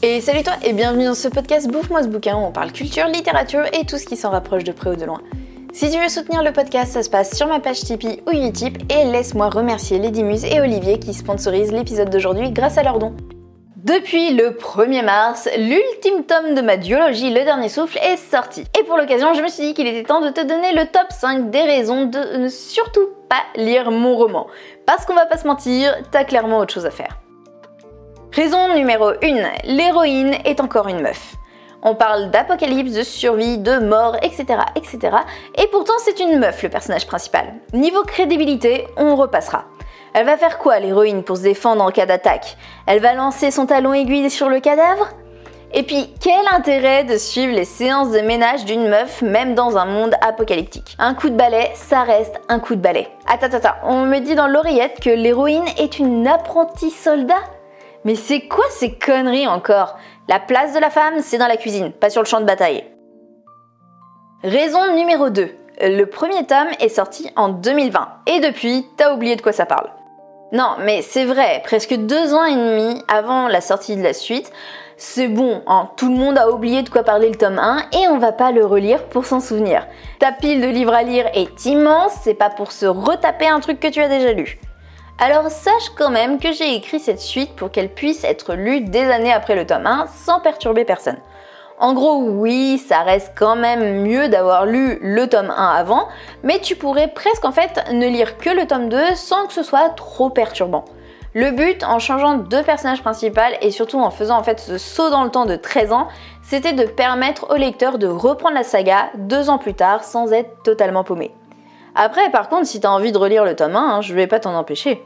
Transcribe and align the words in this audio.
Et 0.00 0.20
salut 0.20 0.44
toi 0.44 0.52
et 0.62 0.74
bienvenue 0.74 1.06
dans 1.06 1.14
ce 1.16 1.26
podcast 1.26 1.66
Bouffe-moi 1.66 2.04
ce 2.04 2.08
bouquin 2.08 2.36
où 2.36 2.44
on 2.44 2.52
parle 2.52 2.70
culture, 2.70 3.08
littérature 3.08 3.64
et 3.72 3.84
tout 3.84 3.98
ce 3.98 4.06
qui 4.06 4.16
s'en 4.16 4.30
rapproche 4.30 4.62
de 4.62 4.70
près 4.70 4.90
ou 4.90 4.94
de 4.94 5.04
loin. 5.04 5.20
Si 5.72 5.90
tu 5.90 5.98
veux 5.98 6.08
soutenir 6.08 6.44
le 6.44 6.52
podcast, 6.52 6.92
ça 6.92 7.02
se 7.02 7.10
passe 7.10 7.36
sur 7.36 7.48
ma 7.48 7.58
page 7.58 7.80
Tipeee 7.80 8.22
ou 8.28 8.30
Utip 8.30 8.78
et 8.92 9.06
laisse-moi 9.06 9.48
remercier 9.48 9.98
Lady 9.98 10.22
Muse 10.22 10.44
et 10.44 10.60
Olivier 10.60 11.00
qui 11.00 11.12
sponsorisent 11.12 11.72
l'épisode 11.72 12.10
d'aujourd'hui 12.10 12.52
grâce 12.52 12.78
à 12.78 12.84
leurs 12.84 13.00
dons. 13.00 13.16
Depuis 13.74 14.34
le 14.34 14.50
1er 14.50 15.04
mars, 15.04 15.48
l'ultime 15.56 16.22
tome 16.24 16.54
de 16.54 16.60
ma 16.60 16.76
duologie 16.76 17.30
Le 17.34 17.42
Dernier 17.44 17.68
Souffle 17.68 17.98
est 17.98 18.18
sorti. 18.18 18.66
Et 18.78 18.84
pour 18.84 18.98
l'occasion, 18.98 19.34
je 19.34 19.42
me 19.42 19.48
suis 19.48 19.64
dit 19.64 19.74
qu'il 19.74 19.88
était 19.88 20.04
temps 20.04 20.20
de 20.20 20.30
te 20.30 20.46
donner 20.46 20.74
le 20.74 20.86
top 20.86 21.10
5 21.10 21.50
des 21.50 21.62
raisons 21.62 22.04
de 22.04 22.38
ne 22.38 22.48
surtout 22.48 23.08
pas 23.28 23.42
lire 23.60 23.90
mon 23.90 24.16
roman. 24.16 24.46
Parce 24.86 25.04
qu'on 25.04 25.14
va 25.14 25.26
pas 25.26 25.38
se 25.38 25.46
mentir, 25.48 25.92
t'as 26.12 26.22
clairement 26.22 26.58
autre 26.58 26.74
chose 26.74 26.86
à 26.86 26.90
faire. 26.92 27.18
Raison 28.38 28.72
numéro 28.72 29.08
1, 29.08 29.14
l'héroïne 29.64 30.36
est 30.44 30.60
encore 30.60 30.86
une 30.86 31.00
meuf. 31.00 31.34
On 31.82 31.96
parle 31.96 32.30
d'apocalypse, 32.30 32.92
de 32.92 33.02
survie, 33.02 33.58
de 33.58 33.80
mort, 33.80 34.14
etc., 34.22 34.60
etc. 34.76 35.16
Et 35.56 35.66
pourtant 35.72 35.94
c'est 35.98 36.20
une 36.20 36.38
meuf 36.38 36.62
le 36.62 36.68
personnage 36.68 37.08
principal. 37.08 37.52
Niveau 37.72 38.04
crédibilité, 38.04 38.86
on 38.96 39.16
repassera. 39.16 39.64
Elle 40.14 40.26
va 40.26 40.36
faire 40.36 40.58
quoi 40.58 40.78
l'héroïne 40.78 41.24
pour 41.24 41.36
se 41.36 41.42
défendre 41.42 41.82
en 41.82 41.90
cas 41.90 42.06
d'attaque? 42.06 42.56
Elle 42.86 43.00
va 43.00 43.12
lancer 43.12 43.50
son 43.50 43.66
talon 43.66 43.92
aiguille 43.92 44.30
sur 44.30 44.48
le 44.48 44.60
cadavre? 44.60 45.08
Et 45.74 45.82
puis, 45.82 46.14
quel 46.22 46.46
intérêt 46.52 47.02
de 47.02 47.18
suivre 47.18 47.52
les 47.52 47.64
séances 47.64 48.12
de 48.12 48.20
ménage 48.20 48.64
d'une 48.64 48.88
meuf, 48.88 49.20
même 49.20 49.56
dans 49.56 49.76
un 49.76 49.84
monde 49.84 50.14
apocalyptique? 50.20 50.94
Un 51.00 51.14
coup 51.14 51.28
de 51.28 51.34
balai, 51.34 51.72
ça 51.74 52.04
reste 52.04 52.40
un 52.48 52.60
coup 52.60 52.76
de 52.76 52.80
balai. 52.80 53.08
Attends, 53.26 53.56
attends, 53.56 53.74
on 53.82 54.06
me 54.06 54.20
dit 54.20 54.36
dans 54.36 54.46
l'oreillette 54.46 55.00
que 55.00 55.10
l'héroïne 55.10 55.66
est 55.76 55.98
une 55.98 56.28
apprentie 56.28 56.92
soldat? 56.92 57.42
Mais 58.04 58.14
c'est 58.14 58.48
quoi 58.48 58.64
ces 58.70 58.94
conneries 58.94 59.48
encore? 59.48 59.96
La 60.28 60.40
place 60.40 60.74
de 60.74 60.78
la 60.78 60.90
femme, 60.90 61.20
c'est 61.20 61.38
dans 61.38 61.48
la 61.48 61.56
cuisine, 61.56 61.92
pas 61.92 62.10
sur 62.10 62.22
le 62.22 62.26
champ 62.26 62.40
de 62.40 62.46
bataille. 62.46 62.84
Raison 64.42 64.94
numéro 64.94 65.30
2. 65.30 65.50
Le 65.80 66.04
premier 66.04 66.46
tome 66.46 66.68
est 66.80 66.88
sorti 66.88 67.30
en 67.36 67.48
2020 67.48 68.08
et 68.26 68.40
depuis, 68.40 68.86
t'as 68.96 69.14
oublié 69.14 69.36
de 69.36 69.42
quoi 69.42 69.52
ça 69.52 69.66
parle. 69.66 69.90
Non, 70.52 70.76
mais 70.80 71.02
c'est 71.02 71.24
vrai, 71.24 71.60
presque 71.64 71.94
deux 71.94 72.34
ans 72.34 72.44
et 72.44 72.54
demi 72.54 73.02
avant 73.08 73.48
la 73.48 73.60
sortie 73.60 73.96
de 73.96 74.02
la 74.02 74.12
suite, 74.12 74.50
c'est 74.96 75.28
bon, 75.28 75.62
hein, 75.66 75.90
tout 75.96 76.08
le 76.08 76.16
monde 76.16 76.38
a 76.38 76.50
oublié 76.50 76.82
de 76.82 76.88
quoi 76.88 77.04
parler 77.04 77.28
le 77.28 77.36
tome 77.36 77.58
1 77.58 77.90
et 77.92 78.08
on 78.08 78.18
va 78.18 78.32
pas 78.32 78.50
le 78.50 78.64
relire 78.64 79.04
pour 79.04 79.26
s'en 79.26 79.40
souvenir. 79.40 79.86
Ta 80.18 80.32
pile 80.32 80.60
de 80.60 80.66
livres 80.66 80.94
à 80.94 81.02
lire 81.02 81.26
est 81.34 81.66
immense, 81.66 82.12
c'est 82.22 82.34
pas 82.34 82.50
pour 82.50 82.72
se 82.72 82.86
retaper 82.86 83.46
un 83.46 83.60
truc 83.60 83.78
que 83.78 83.88
tu 83.88 84.00
as 84.00 84.08
déjà 84.08 84.32
lu. 84.32 84.58
Alors 85.20 85.50
sache 85.50 85.90
quand 85.96 86.10
même 86.10 86.38
que 86.38 86.52
j'ai 86.52 86.76
écrit 86.76 87.00
cette 87.00 87.18
suite 87.18 87.56
pour 87.56 87.72
qu'elle 87.72 87.88
puisse 87.88 88.22
être 88.22 88.54
lue 88.54 88.82
des 88.82 89.10
années 89.10 89.32
après 89.32 89.56
le 89.56 89.66
tome 89.66 89.84
1 89.84 90.06
sans 90.06 90.38
perturber 90.38 90.84
personne. 90.84 91.16
En 91.80 91.92
gros, 91.92 92.22
oui, 92.22 92.78
ça 92.78 93.00
reste 93.00 93.32
quand 93.36 93.56
même 93.56 94.02
mieux 94.02 94.28
d'avoir 94.28 94.64
lu 94.64 94.96
le 95.02 95.26
tome 95.26 95.50
1 95.50 95.74
avant, 95.74 96.06
mais 96.44 96.60
tu 96.60 96.76
pourrais 96.76 97.08
presque 97.08 97.44
en 97.44 97.50
fait 97.50 97.84
ne 97.92 98.06
lire 98.06 98.38
que 98.38 98.50
le 98.50 98.68
tome 98.68 98.88
2 98.88 99.16
sans 99.16 99.48
que 99.48 99.52
ce 99.52 99.64
soit 99.64 99.88
trop 99.90 100.30
perturbant. 100.30 100.84
Le 101.34 101.50
but, 101.50 101.82
en 101.82 101.98
changeant 101.98 102.36
deux 102.36 102.62
personnages 102.62 103.02
principaux 103.02 103.40
et 103.60 103.72
surtout 103.72 103.98
en 103.98 104.10
faisant 104.10 104.38
en 104.38 104.44
fait 104.44 104.60
ce 104.60 104.78
saut 104.78 105.10
dans 105.10 105.24
le 105.24 105.30
temps 105.30 105.46
de 105.46 105.56
13 105.56 105.92
ans, 105.92 106.06
c'était 106.42 106.74
de 106.74 106.84
permettre 106.84 107.50
au 107.50 107.56
lecteur 107.56 107.98
de 107.98 108.06
reprendre 108.06 108.54
la 108.54 108.62
saga 108.62 109.10
deux 109.16 109.50
ans 109.50 109.58
plus 109.58 109.74
tard 109.74 110.04
sans 110.04 110.32
être 110.32 110.62
totalement 110.62 111.02
paumé. 111.02 111.32
Après, 112.00 112.30
par 112.30 112.48
contre, 112.48 112.68
si 112.68 112.78
t'as 112.78 112.90
envie 112.90 113.10
de 113.10 113.18
relire 113.18 113.44
le 113.44 113.56
tome 113.56 113.74
1, 113.74 113.80
hein, 113.80 114.00
je 114.02 114.14
vais 114.14 114.28
pas 114.28 114.38
t'en 114.38 114.54
empêcher. 114.54 115.02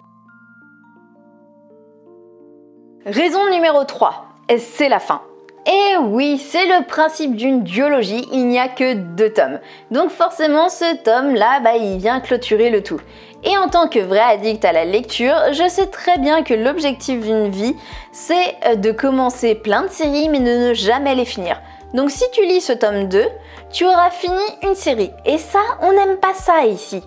Raison 3.07 3.51
numéro 3.51 3.83
3, 3.85 4.27
c'est 4.59 4.91
la 4.91 5.01
fin. 5.01 5.23
Et 5.65 5.97
oui, 5.97 6.37
c'est 6.37 6.67
le 6.67 6.85
principe 6.85 7.35
d'une 7.35 7.63
duologie, 7.63 8.29
il 8.31 8.47
n'y 8.47 8.59
a 8.59 8.69
que 8.69 8.93
deux 8.93 9.33
tomes. 9.33 9.59
Donc 9.91 10.11
forcément, 10.11 10.69
ce 10.69 11.03
tome-là, 11.03 11.61
bah, 11.61 11.77
il 11.77 11.97
vient 11.97 12.21
clôturer 12.21 12.69
le 12.69 12.83
tout. 12.83 13.01
Et 13.43 13.57
en 13.57 13.69
tant 13.69 13.89
que 13.89 13.99
vrai 13.99 14.21
addict 14.21 14.63
à 14.67 14.73
la 14.73 14.85
lecture, 14.85 15.35
je 15.53 15.67
sais 15.69 15.87
très 15.87 16.19
bien 16.19 16.43
que 16.43 16.53
l'objectif 16.53 17.21
d'une 17.21 17.49
vie, 17.49 17.75
c'est 18.13 18.57
euh, 18.67 18.75
de 18.75 18.93
commencer 18.93 19.55
plein 19.55 19.83
de 19.85 19.89
séries 19.89 20.29
mais 20.29 20.41
de 20.41 20.69
ne 20.69 20.75
jamais 20.75 21.15
les 21.15 21.25
finir. 21.25 21.59
Donc 21.95 22.11
si 22.11 22.25
tu 22.33 22.45
lis 22.45 22.61
ce 22.61 22.73
tome 22.73 23.09
2, 23.09 23.25
tu 23.71 23.85
auras 23.85 24.11
fini 24.11 24.43
une 24.63 24.75
série. 24.75 25.13
Et 25.25 25.39
ça, 25.39 25.61
on 25.81 25.93
n'aime 25.93 26.17
pas 26.17 26.35
ça 26.35 26.65
ici. 26.65 27.03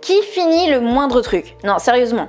Qui 0.00 0.20
finit 0.22 0.70
le 0.70 0.80
moindre 0.80 1.20
truc? 1.20 1.56
Non, 1.64 1.78
sérieusement. 1.78 2.28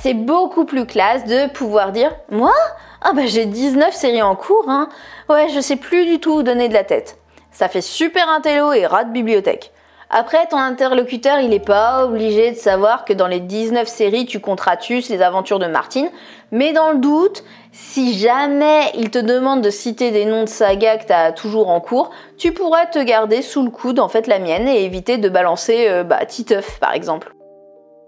C'est 0.00 0.14
beaucoup 0.14 0.64
plus 0.64 0.86
classe 0.86 1.24
de 1.24 1.48
pouvoir 1.50 1.92
dire 1.92 2.12
Moi? 2.30 2.52
Ah 3.00 3.12
bah 3.12 3.26
j'ai 3.26 3.46
19 3.46 3.94
séries 3.94 4.22
en 4.22 4.34
cours, 4.34 4.64
hein. 4.68 4.88
Ouais, 5.28 5.48
je 5.50 5.60
sais 5.60 5.76
plus 5.76 6.04
du 6.04 6.18
tout 6.18 6.38
où 6.38 6.42
donner 6.42 6.68
de 6.68 6.74
la 6.74 6.82
tête. 6.82 7.18
Ça 7.52 7.68
fait 7.68 7.80
super 7.80 8.28
intello 8.28 8.72
et 8.72 8.86
rat 8.86 9.04
bibliothèque. 9.04 9.72
Après, 10.10 10.46
ton 10.46 10.56
interlocuteur, 10.56 11.38
il 11.38 11.50
n'est 11.50 11.60
pas 11.60 12.06
obligé 12.06 12.52
de 12.52 12.56
savoir 12.56 13.04
que 13.04 13.12
dans 13.12 13.26
les 13.26 13.40
19 13.40 13.86
séries, 13.86 14.24
tu 14.24 14.40
contratus 14.40 15.10
les 15.10 15.20
aventures 15.20 15.58
de 15.58 15.66
Martine. 15.66 16.08
Mais 16.50 16.72
dans 16.72 16.92
le 16.92 16.98
doute, 16.98 17.44
si 17.72 18.18
jamais 18.18 18.90
il 18.94 19.10
te 19.10 19.18
demande 19.18 19.60
de 19.60 19.68
citer 19.68 20.10
des 20.10 20.24
noms 20.24 20.44
de 20.44 20.48
sagas 20.48 20.96
que 20.96 21.06
tu 21.06 21.12
as 21.12 21.32
toujours 21.32 21.68
en 21.68 21.80
cours, 21.80 22.10
tu 22.38 22.52
pourrais 22.52 22.88
te 22.88 22.98
garder 22.98 23.42
sous 23.42 23.62
le 23.62 23.70
coude 23.70 24.00
en 24.00 24.08
fait 24.08 24.26
la 24.26 24.38
mienne 24.38 24.66
et 24.66 24.82
éviter 24.82 25.18
de 25.18 25.28
balancer 25.28 25.86
euh, 25.88 26.04
bah, 26.04 26.24
Titeuf 26.24 26.80
par 26.80 26.94
exemple. 26.94 27.34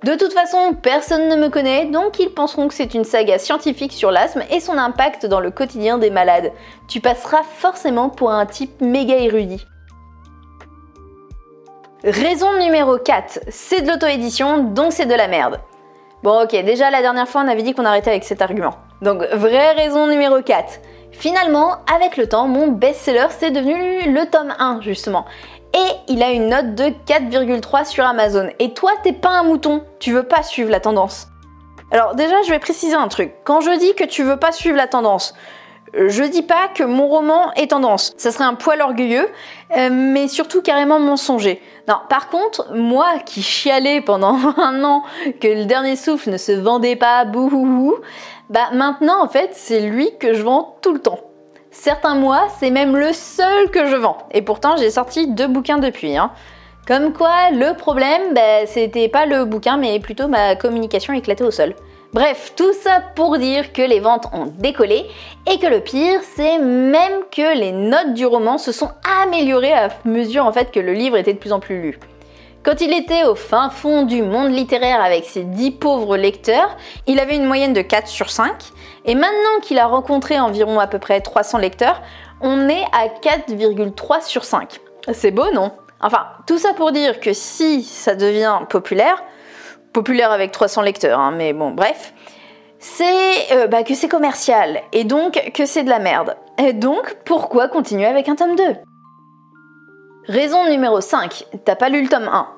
De 0.03 0.15
toute 0.15 0.32
façon, 0.32 0.72
personne 0.81 1.28
ne 1.28 1.37
me 1.37 1.50
connaît, 1.50 1.84
donc 1.84 2.19
ils 2.19 2.31
penseront 2.31 2.69
que 2.69 2.75
c'est 2.75 2.94
une 2.94 3.05
saga 3.05 3.38
scientifique 3.38 3.93
sur 3.93 4.11
l'asthme 4.11 4.43
et 4.50 4.61
son 4.61 4.78
impact 4.78 5.27
dans 5.27 5.41
le 5.41 5.50
quotidien 5.50 5.99
des 5.99 6.09
malades. 6.09 6.53
Tu 6.88 7.00
passeras 7.00 7.43
forcément 7.43 8.09
pour 8.09 8.31
un 8.31 8.47
type 8.47 8.81
méga 8.81 9.17
érudit. 9.17 9.67
Raison 12.03 12.59
numéro 12.59 12.97
4, 12.97 13.41
c'est 13.50 13.83
de 13.83 13.91
l'auto-édition, 13.91 14.65
donc 14.65 14.94
c'est 14.94 15.05
de 15.05 15.15
la 15.15 15.28
merde. 15.28 15.61
Bon 16.22 16.44
ok, 16.44 16.53
déjà 16.65 16.91
la 16.91 17.03
dernière 17.03 17.28
fois 17.28 17.43
on 17.43 17.49
avait 17.49 17.62
dit 17.62 17.75
qu'on 17.75 17.84
arrêtait 17.84 18.09
avec 18.09 18.25
cet 18.25 18.41
argument. 18.41 18.75
Donc 19.03 19.22
vraie 19.34 19.72
raison 19.72 20.06
numéro 20.06 20.41
4. 20.41 20.81
Finalement, 21.12 21.77
avec 21.94 22.16
le 22.16 22.27
temps, 22.27 22.49
mon 22.49 22.69
best-seller 22.69 23.27
c'est 23.28 23.50
devenu 23.50 24.15
le 24.15 24.31
tome 24.31 24.55
1 24.59 24.81
justement. 24.81 25.27
Et 25.75 26.12
il 26.12 26.22
a 26.22 26.31
une 26.31 26.49
note 26.49 26.75
de 26.75 26.84
4,3 26.84 27.84
sur 27.84 28.06
Amazon. 28.06 28.49
Et 28.59 28.72
toi, 28.72 28.93
t'es 29.03 29.12
pas 29.12 29.38
un 29.38 29.43
mouton, 29.43 29.84
tu 29.99 30.12
veux 30.12 30.22
pas 30.22 30.43
suivre 30.43 30.71
la 30.71 30.81
tendance. 30.81 31.28
Alors 31.93 32.15
déjà, 32.15 32.41
je 32.47 32.50
vais 32.50 32.59
préciser 32.61 32.94
un 32.94 33.09
truc. 33.09 33.34
Quand 33.44 33.61
je 33.61 33.78
dis 33.78 33.94
que 33.94 34.05
tu 34.05 34.22
veux 34.22 34.38
pas 34.38 34.53
suivre 34.53 34.77
la 34.77 34.87
tendance, 34.87 35.34
je 35.95 36.23
dis 36.25 36.43
pas 36.43 36.69
que 36.75 36.83
mon 36.83 37.09
roman 37.09 37.53
est 37.55 37.71
tendance, 37.71 38.15
ça 38.17 38.31
serait 38.31 38.45
un 38.45 38.55
poil 38.55 38.81
orgueilleux, 38.81 39.28
euh, 39.77 39.89
mais 39.91 40.28
surtout 40.28 40.62
carrément 40.62 40.99
mensonger. 41.01 41.61
Non, 41.89 41.97
par 42.09 42.28
contre, 42.28 42.73
moi 42.75 43.19
qui 43.25 43.43
chialais 43.43 44.00
pendant 44.00 44.37
un 44.59 44.84
an 44.84 45.03
que 45.41 45.49
le 45.49 45.65
dernier 45.65 45.97
souffle 45.97 46.31
ne 46.31 46.37
se 46.37 46.53
vendait 46.53 46.97
pas, 46.97 47.25
bouhouhou, 47.25 47.97
bah 48.49 48.69
maintenant 48.73 49.23
en 49.23 49.29
fait 49.29 49.50
c'est 49.53 49.81
lui 49.81 50.11
que 50.19 50.34
je 50.34 50.43
vends 50.43 50.77
tout 50.83 50.93
le 50.93 51.00
temps. 51.00 51.21
Certains 51.73 52.17
mois, 52.17 52.49
c'est 52.59 52.71
même 52.71 52.97
le 52.97 53.12
seul 53.12 53.71
que 53.71 53.87
je 53.87 53.95
vends. 53.95 54.19
Et 54.33 54.43
pourtant, 54.43 54.77
j'ai 54.77 54.91
sorti 54.91 55.29
deux 55.29 55.47
bouquins 55.47 55.79
depuis. 55.79 56.17
Hein. 56.17 56.33
Comme 56.87 57.12
quoi, 57.12 57.50
le 57.53 57.77
problème, 57.77 58.34
bah, 58.34 58.67
c'était 58.67 59.09
pas 59.09 59.25
le 59.25 59.45
bouquin, 59.45 59.77
mais 59.77 60.00
plutôt 60.00 60.27
ma 60.27 60.56
communication 60.56 61.12
éclatée 61.12 61.45
au 61.45 61.53
sol. 61.53 61.75
Bref, 62.12 62.54
tout 62.56 62.72
ça 62.72 63.00
pour 63.15 63.38
dire 63.38 63.72
que 63.72 63.82
les 63.82 64.00
ventes 64.00 64.26
ont 64.32 64.47
décollé 64.59 65.06
et 65.48 65.60
que 65.60 65.69
le 65.69 65.78
pire, 65.78 66.21
c'est 66.34 66.59
même 66.59 67.21
que 67.31 67.56
les 67.56 67.71
notes 67.71 68.15
du 68.15 68.26
roman 68.26 68.59
se 68.59 68.72
sont 68.72 68.91
améliorées 69.22 69.72
à 69.72 69.91
mesure 70.04 70.44
en 70.44 70.53
fait 70.53 70.72
que 70.72 70.81
le 70.81 70.93
livre 70.93 71.16
était 71.16 71.34
de 71.34 71.38
plus 71.38 71.53
en 71.53 71.60
plus 71.60 71.81
lu. 71.81 72.00
Quand 72.65 72.81
il 72.81 72.93
était 72.93 73.22
au 73.22 73.37
fin 73.37 73.70
fond 73.70 74.03
du 74.03 74.22
monde 74.22 74.50
littéraire 74.50 75.00
avec 75.00 75.25
ses 75.25 75.44
10 75.44 75.70
pauvres 75.70 76.16
lecteurs, 76.16 76.76
il 77.06 77.20
avait 77.20 77.37
une 77.37 77.47
moyenne 77.47 77.75
de 77.75 77.81
4 77.81 78.09
sur 78.09 78.31
5 78.31 78.54
et 79.04 79.15
maintenant 79.15 79.60
qu'il 79.62 79.78
a 79.78 79.87
rencontré 79.87 80.41
environ 80.41 80.81
à 80.81 80.88
peu 80.88 80.99
près 80.99 81.20
300 81.20 81.58
lecteurs, 81.58 82.02
on 82.40 82.69
est 82.69 82.85
à 82.93 83.06
4,3 83.06 84.26
sur 84.26 84.43
5. 84.43 84.81
C'est 85.12 85.31
beau, 85.31 85.50
non? 85.55 85.70
Enfin, 86.02 86.26
tout 86.49 86.58
ça 86.58 86.75
pour 86.75 86.90
dire 86.90 87.20
que 87.20 87.32
si 87.32 87.85
ça 87.85 88.17
devient 88.17 88.58
populaire, 88.69 89.23
populaire 89.92 90.32
avec 90.32 90.52
300 90.52 90.82
lecteurs, 90.82 91.19
hein, 91.19 91.32
mais 91.37 91.52
bon, 91.52 91.70
bref, 91.70 92.14
c'est 92.78 93.52
euh, 93.52 93.66
bah, 93.66 93.82
que 93.82 93.94
c'est 93.94 94.08
commercial 94.08 94.81
et 94.92 95.04
donc 95.04 95.50
que 95.54 95.66
c'est 95.66 95.82
de 95.84 95.90
la 95.90 95.98
merde. 95.98 96.37
Et 96.58 96.72
donc, 96.72 97.16
pourquoi 97.25 97.69
continuer 97.69 98.06
avec 98.06 98.28
un 98.28 98.37
tome 98.37 98.56
2 98.56 98.64
Raison 100.28 100.69
numéro 100.69 101.00
5, 101.00 101.44
t'as 101.64 101.76
pas 101.76 101.88
lu 101.88 102.02
le 102.02 102.08
tome 102.08 102.28
1. 102.28 102.48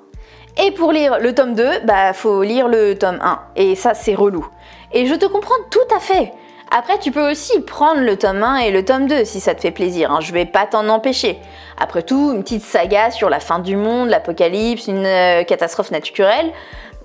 Et 0.65 0.71
pour 0.73 0.93
lire 0.93 1.19
le 1.19 1.35
tome 1.35 1.55
2, 1.55 1.81
bah 1.85 2.13
faut 2.13 2.43
lire 2.43 2.69
le 2.69 2.99
tome 2.99 3.19
1. 3.23 3.41
Et 3.57 3.75
ça 3.75 3.95
c'est 3.95 4.15
relou. 4.15 4.47
Et 4.93 5.07
je 5.07 5.15
te 5.15 5.27
comprends 5.27 5.55
tout 5.71 5.95
à 5.95 5.99
fait. 5.99 6.33
Après, 6.75 6.99
tu 6.99 7.11
peux 7.11 7.31
aussi 7.31 7.61
prendre 7.61 8.01
le 8.01 8.17
tome 8.17 8.43
1 8.43 8.57
et 8.59 8.71
le 8.71 8.83
tome 8.83 9.07
2 9.07 9.25
si 9.25 9.41
ça 9.41 9.55
te 9.55 9.61
fait 9.61 9.71
plaisir, 9.71 10.11
hein. 10.11 10.21
je 10.21 10.33
vais 10.33 10.47
pas 10.47 10.67
t'en 10.67 10.89
empêcher. 10.89 11.39
Après 11.79 12.03
tout, 12.03 12.33
une 12.35 12.43
petite 12.43 12.63
saga 12.63 13.11
sur 13.11 13.29
la 13.29 13.41
fin 13.41 13.59
du 13.59 13.77
monde, 13.77 14.09
l'apocalypse, 14.09 14.87
une 14.87 15.05
euh, 15.05 15.45
catastrophe 15.45 15.91
naturelle, 15.91 16.51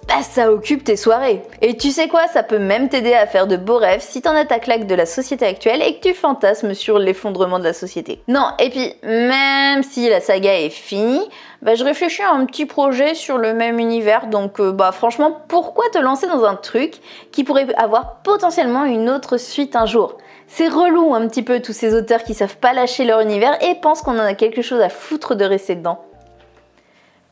bah 0.07 0.23
ça 0.23 0.51
occupe 0.51 0.83
tes 0.83 0.95
soirées. 0.95 1.41
Et 1.61 1.75
tu 1.75 1.91
sais 1.91 2.07
quoi, 2.07 2.27
ça 2.27 2.43
peut 2.43 2.59
même 2.59 2.89
t'aider 2.89 3.13
à 3.13 3.27
faire 3.27 3.45
de 3.45 3.57
beaux 3.57 3.77
rêves 3.77 4.01
si 4.01 4.21
t'en 4.21 4.35
as 4.35 4.45
ta 4.45 4.59
claque 4.59 4.87
de 4.87 4.95
la 4.95 5.05
société 5.05 5.45
actuelle 5.45 5.81
et 5.81 5.97
que 5.97 6.07
tu 6.07 6.13
fantasmes 6.13 6.73
sur 6.73 6.97
l'effondrement 6.97 7.59
de 7.59 7.65
la 7.65 7.73
société. 7.73 8.21
Non, 8.27 8.51
et 8.59 8.69
puis 8.69 8.93
même 9.03 9.83
si 9.83 10.09
la 10.09 10.21
saga 10.21 10.59
est 10.59 10.69
finie, 10.69 11.27
bah 11.61 11.75
je 11.75 11.83
réfléchis 11.83 12.21
à 12.21 12.31
un 12.31 12.45
petit 12.45 12.65
projet 12.65 13.15
sur 13.15 13.37
le 13.37 13.53
même 13.53 13.79
univers, 13.79 14.27
donc 14.27 14.59
euh, 14.59 14.71
bah 14.71 14.91
franchement, 14.91 15.41
pourquoi 15.47 15.89
te 15.89 15.97
lancer 15.97 16.27
dans 16.27 16.45
un 16.45 16.55
truc 16.55 16.95
qui 17.31 17.43
pourrait 17.43 17.67
avoir 17.75 18.21
potentiellement 18.21 18.85
une 18.85 19.09
autre 19.09 19.37
suite 19.37 19.75
un 19.75 19.85
jour? 19.85 20.17
C'est 20.47 20.69
relou 20.69 21.13
un 21.13 21.27
petit 21.27 21.43
peu 21.43 21.61
tous 21.61 21.73
ces 21.73 21.93
auteurs 21.93 22.23
qui 22.23 22.33
savent 22.33 22.57
pas 22.57 22.71
lâcher 22.71 23.03
leur 23.03 23.19
univers 23.19 23.61
et 23.61 23.75
pensent 23.75 24.01
qu'on 24.01 24.17
en 24.17 24.23
a 24.23 24.33
quelque 24.33 24.61
chose 24.61 24.79
à 24.79 24.87
foutre 24.87 25.35
de 25.35 25.43
rester 25.43 25.75
dedans. 25.75 25.99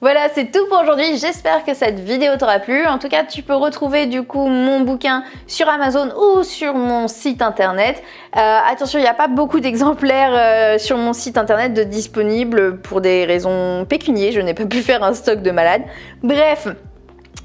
Voilà, 0.06 0.30
c'est 0.32 0.52
tout 0.52 0.68
pour 0.70 0.80
aujourd'hui. 0.82 1.18
J'espère 1.18 1.66
que 1.66 1.74
cette 1.74 2.00
vidéo 2.00 2.34
t'aura 2.38 2.60
plu. 2.60 2.86
En 2.86 3.00
tout 3.00 3.10
cas, 3.10 3.24
tu 3.24 3.42
peux 3.42 3.56
retrouver 3.56 4.06
du 4.06 4.22
coup 4.22 4.46
mon 4.46 4.82
bouquin 4.82 5.24
sur 5.48 5.68
Amazon 5.68 6.12
ou 6.16 6.44
sur 6.44 6.76
mon 6.76 7.08
site 7.08 7.42
internet. 7.42 8.04
Euh, 8.38 8.60
attention, 8.70 9.00
il 9.00 9.02
n'y 9.02 9.08
a 9.08 9.16
pas 9.16 9.28
beaucoup 9.28 9.60
d'exemplaires 9.60 10.30
euh, 10.32 10.78
sur 10.78 11.00
mon 11.00 11.12
site 11.12 11.40
internet 11.40 11.74
de 11.74 11.82
disponibles 11.82 12.82
pour 12.82 13.02
des 13.02 13.26
raisons 13.26 13.84
pécuniaires. 13.90 14.32
Je 14.32 14.42
n'ai 14.42 14.54
pas 14.54 14.68
pu 14.68 14.84
faire 14.84 15.02
un 15.02 15.16
stock 15.16 15.42
de 15.42 15.50
malade. 15.50 15.82
Bref, 16.22 16.68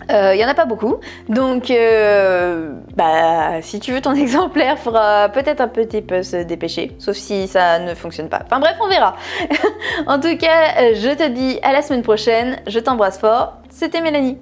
il 0.08 0.14
euh, 0.14 0.34
y 0.34 0.44
en 0.44 0.48
a 0.48 0.54
pas 0.54 0.64
beaucoup, 0.64 0.96
donc 1.28 1.70
euh, 1.70 2.72
bah, 2.96 3.62
si 3.62 3.80
tu 3.80 3.92
veux 3.92 4.00
ton 4.00 4.14
exemplaire, 4.14 4.78
faudra 4.78 5.28
peut-être 5.28 5.60
un 5.60 5.68
petit 5.68 6.02
peu 6.02 6.22
se 6.22 6.36
dépêcher, 6.36 6.96
sauf 6.98 7.16
si 7.16 7.46
ça 7.46 7.78
ne 7.78 7.94
fonctionne 7.94 8.28
pas. 8.28 8.40
Enfin 8.44 8.60
bref, 8.60 8.76
on 8.80 8.88
verra. 8.88 9.16
en 10.06 10.18
tout 10.18 10.36
cas, 10.36 10.94
je 10.94 11.14
te 11.14 11.28
dis 11.28 11.58
à 11.62 11.72
la 11.72 11.82
semaine 11.82 12.02
prochaine, 12.02 12.60
je 12.66 12.78
t'embrasse 12.78 13.18
fort, 13.18 13.58
c'était 13.68 14.00
Mélanie. 14.00 14.38